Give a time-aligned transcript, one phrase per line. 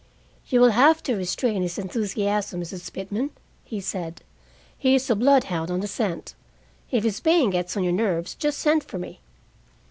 [0.47, 2.91] "You will have to restrain his enthusiasm, Mrs.
[2.91, 3.29] Pitman,"
[3.63, 4.23] he said.
[4.75, 6.33] "He is a bloodhound on the scent.
[6.89, 9.19] If his baying gets on your nerves, just send for me."